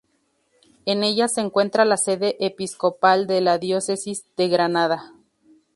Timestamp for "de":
3.27-3.39, 4.35-4.47